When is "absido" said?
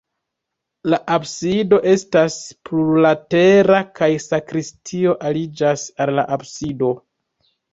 1.15-1.79, 6.39-6.91